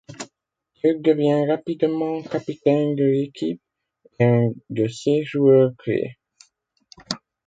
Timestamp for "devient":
1.03-1.45